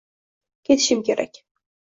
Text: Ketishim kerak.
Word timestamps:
Ketishim 0.63 1.03
kerak. 1.03 1.41